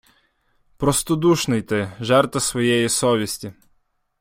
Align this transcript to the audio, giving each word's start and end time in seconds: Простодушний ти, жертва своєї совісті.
Простодушний 0.77 1.61
ти, 1.61 1.91
жертва 1.99 2.41
своєї 2.41 2.89
совісті. 2.89 3.53